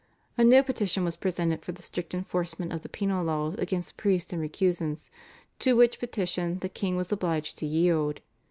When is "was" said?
1.03-1.15, 6.95-7.11